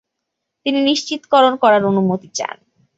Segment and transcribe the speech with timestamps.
[0.65, 2.57] তিনি নিশ্চিতকরণ করার অনুমতি চান।